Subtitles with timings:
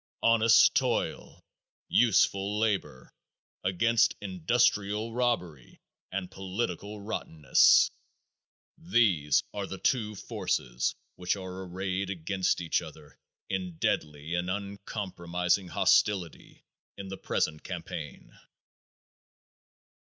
[0.23, 1.45] Honest toil,
[1.87, 3.13] useful labor,
[3.63, 5.79] against industrial robbery
[6.11, 7.91] and political rottenness!
[8.79, 13.15] These are the two forces which are arrayed against each other
[13.47, 16.63] in deadly and uncompromising hostility
[16.97, 18.33] in the present campaign.